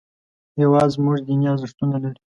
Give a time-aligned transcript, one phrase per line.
[0.59, 2.19] هېواد زموږ دیني ارزښتونه لري